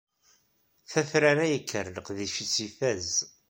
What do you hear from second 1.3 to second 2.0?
yekker